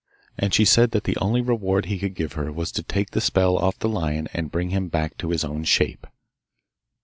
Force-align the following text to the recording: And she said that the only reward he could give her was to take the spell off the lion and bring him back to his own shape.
And 0.35 0.51
she 0.51 0.65
said 0.65 0.89
that 0.93 1.03
the 1.03 1.15
only 1.17 1.41
reward 1.41 1.85
he 1.85 1.99
could 1.99 2.15
give 2.15 2.33
her 2.33 2.51
was 2.51 2.71
to 2.71 2.81
take 2.81 3.11
the 3.11 3.21
spell 3.21 3.55
off 3.55 3.77
the 3.77 3.87
lion 3.87 4.27
and 4.33 4.51
bring 4.51 4.71
him 4.71 4.87
back 4.87 5.15
to 5.19 5.29
his 5.29 5.43
own 5.43 5.63
shape. 5.63 6.07